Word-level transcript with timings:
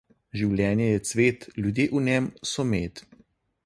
Življenje 0.39 0.87
je 0.87 1.03
cvet, 1.09 1.47
ljudje 1.61 1.87
v 1.95 2.05
njem 2.09 2.35
so 2.55 2.71
med. 2.75 3.09